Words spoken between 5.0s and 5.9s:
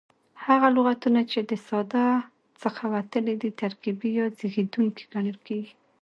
کڼل کیږي.